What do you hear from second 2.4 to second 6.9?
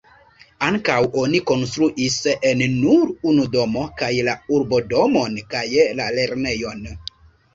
en nur unu domo kaj la urbodomon kaj la lernejon.